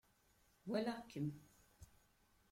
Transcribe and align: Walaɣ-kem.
Walaɣ-kem. 0.69 1.29